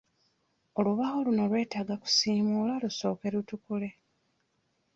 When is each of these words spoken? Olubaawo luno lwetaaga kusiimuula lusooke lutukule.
Olubaawo 0.77 1.19
luno 1.27 1.43
lwetaaga 1.51 1.95
kusiimuula 2.03 2.73
lusooke 2.83 3.27
lutukule. 3.33 3.89